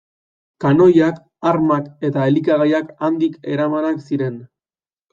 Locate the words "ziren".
4.09-4.45